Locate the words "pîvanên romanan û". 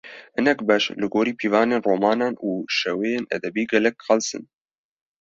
1.39-2.51